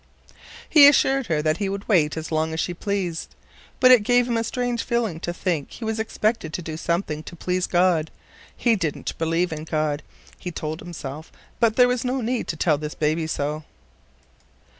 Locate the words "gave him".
4.01-4.35